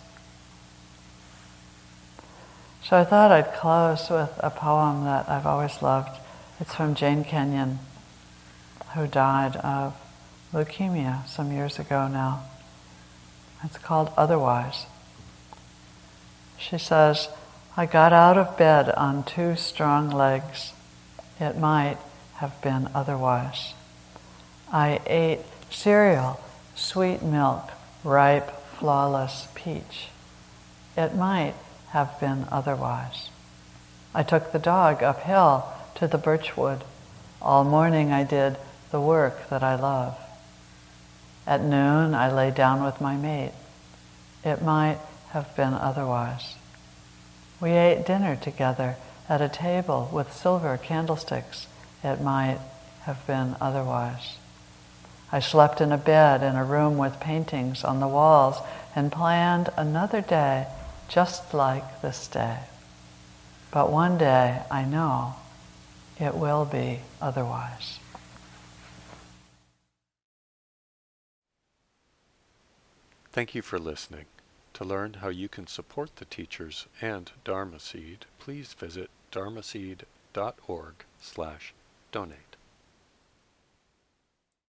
So 2.87 2.95
I 2.95 3.03
thought 3.03 3.31
I'd 3.31 3.53
close 3.53 4.09
with 4.09 4.31
a 4.39 4.49
poem 4.49 5.03
that 5.03 5.27
I've 5.27 5.45
always 5.45 5.81
loved. 5.81 6.17
It's 6.61 6.73
from 6.73 6.95
Jane 6.95 7.25
Kenyon, 7.25 7.79
who 8.95 9.07
died 9.07 9.57
of 9.57 9.93
leukemia 10.53 11.27
some 11.27 11.51
years 11.51 11.79
ago 11.79 12.07
now. 12.07 12.43
It's 13.61 13.77
called 13.77 14.13
Otherwise. 14.15 14.85
She 16.57 16.77
says, 16.77 17.27
I 17.75 17.87
got 17.87 18.13
out 18.13 18.37
of 18.37 18.57
bed 18.57 18.89
on 18.91 19.25
two 19.25 19.57
strong 19.57 20.09
legs. 20.09 20.71
It 21.41 21.57
might 21.57 21.97
have 22.35 22.61
been 22.61 22.87
otherwise. 22.95 23.73
I 24.71 25.01
ate 25.05 25.41
cereal, 25.69 26.39
sweet 26.73 27.21
milk, 27.21 27.69
ripe, 28.05 28.49
flawless 28.77 29.49
peach. 29.55 30.07
It 30.95 31.15
might 31.15 31.53
have 31.89 32.19
been 32.19 32.45
otherwise. 32.51 33.29
I 34.13 34.23
took 34.23 34.51
the 34.51 34.59
dog 34.59 35.03
uphill 35.03 35.67
to 35.95 36.07
the 36.07 36.17
birchwood. 36.17 36.83
All 37.41 37.63
morning 37.63 38.11
I 38.11 38.23
did 38.23 38.57
the 38.91 39.01
work 39.01 39.49
that 39.49 39.63
I 39.63 39.75
love. 39.75 40.17
At 41.45 41.61
noon 41.61 42.13
I 42.13 42.31
lay 42.31 42.51
down 42.51 42.83
with 42.83 42.99
my 42.99 43.15
mate. 43.15 43.53
It 44.43 44.61
might 44.61 44.97
have 45.29 45.55
been 45.55 45.73
otherwise. 45.73 46.55
We 47.59 47.71
ate 47.71 48.05
dinner 48.05 48.35
together 48.35 48.97
at 49.29 49.41
a 49.41 49.49
table 49.49 50.09
with 50.11 50.33
silver 50.33 50.77
candlesticks. 50.77 51.67
It 52.03 52.21
might 52.21 52.59
have 53.03 53.25
been 53.25 53.55
otherwise. 53.61 54.37
I 55.31 55.39
slept 55.39 55.81
in 55.81 55.91
a 55.91 55.97
bed 55.97 56.43
in 56.43 56.55
a 56.55 56.63
room 56.63 56.97
with 56.97 57.19
paintings 57.19 57.83
on 57.83 57.99
the 57.99 58.07
walls 58.07 58.57
and 58.95 59.11
planned 59.11 59.69
another 59.75 60.21
day 60.21 60.67
just 61.07 61.53
like 61.53 62.01
this 62.01 62.27
day. 62.27 62.59
But 63.71 63.91
one 63.91 64.17
day 64.17 64.61
I 64.71 64.85
know 64.85 65.35
it 66.19 66.35
will 66.35 66.65
be 66.65 67.01
otherwise. 67.21 67.99
Thank 73.31 73.53
you 73.53 73.61
for 73.61 73.77
listening. 73.77 74.25
To 74.73 74.83
learn 74.83 75.15
how 75.15 75.29
you 75.29 75.47
can 75.47 75.67
support 75.67 76.15
the 76.15 76.25
teachers 76.25 76.87
and 77.01 77.31
Dharma 77.43 77.79
Seed, 77.79 78.25
please 78.39 78.73
visit 78.73 79.09
dharmaseed.org 79.31 80.93
slash 81.21 81.73
donate. 82.11 82.46